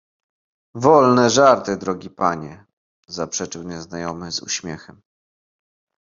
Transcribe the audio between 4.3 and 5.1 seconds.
z uśmiechem."